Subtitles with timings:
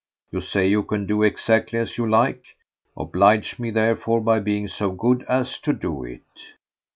[0.31, 2.43] You say you can do exactly as you like.
[2.97, 6.55] Oblige me therefore by being so good as to do it.